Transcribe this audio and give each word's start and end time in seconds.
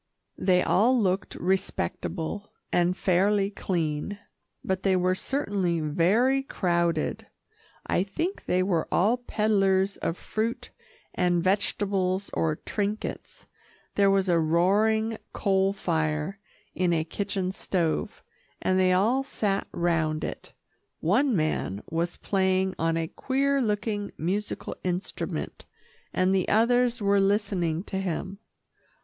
They 0.39 0.63
all 0.63 0.99
looked 0.99 1.35
respectable 1.35 2.53
and 2.73 2.97
fairly 2.97 3.51
clean, 3.51 4.17
but 4.65 4.81
they 4.81 4.95
were 4.95 5.13
certainly 5.13 5.79
very 5.79 6.41
crowded. 6.41 7.27
I 7.85 8.01
think 8.01 8.45
they 8.45 8.63
were 8.63 8.87
all 8.91 9.17
peddlers 9.17 9.97
of 9.97 10.17
fruit 10.17 10.71
and 11.13 11.43
vegetables 11.43 12.31
or 12.33 12.55
trinkets. 12.55 13.45
There 13.93 14.09
was 14.09 14.27
a 14.27 14.39
roaring 14.39 15.19
coal 15.33 15.71
fire 15.71 16.39
in 16.73 16.93
a 16.93 17.03
kitchen 17.03 17.51
stove, 17.51 18.23
and 18.59 18.79
they 18.79 18.93
all 18.93 19.21
sat 19.21 19.67
round 19.71 20.23
it. 20.23 20.53
One 20.99 21.35
man 21.35 21.83
was 21.91 22.17
playing 22.17 22.73
on 22.79 22.97
a 22.97 23.07
queer 23.07 23.61
looking 23.61 24.11
musical 24.17 24.75
instrument, 24.83 25.65
and 26.11 26.33
the 26.33 26.47
others 26.49 27.03
were 27.03 27.19
listening 27.19 27.83
to 27.83 27.99
him. 27.99 28.39